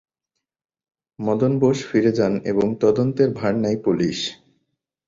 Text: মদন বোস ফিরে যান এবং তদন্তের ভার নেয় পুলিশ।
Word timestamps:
মদন 1.19 1.53
বোস 1.61 1.77
ফিরে 1.89 2.11
যান 2.11 2.33
এবং 2.45 2.67
তদন্তের 2.81 3.29
ভার 3.33 3.53
নেয় 3.55 3.79
পুলিশ। 3.85 4.17